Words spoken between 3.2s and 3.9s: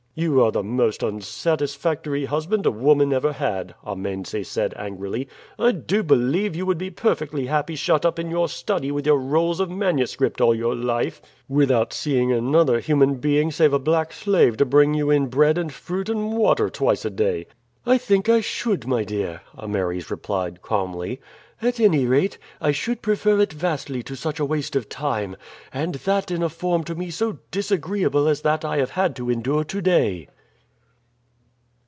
had,"